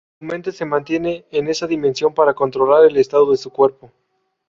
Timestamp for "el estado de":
2.85-3.37